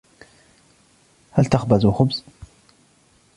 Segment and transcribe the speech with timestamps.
[1.31, 2.23] هل تخبز خبز؟